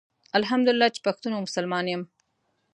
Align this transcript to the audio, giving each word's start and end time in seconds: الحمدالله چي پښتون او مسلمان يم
الحمدالله 0.39 0.87
چي 0.95 0.99
پښتون 1.07 1.31
او 1.35 1.41
مسلمان 1.47 1.85
يم 1.93 2.01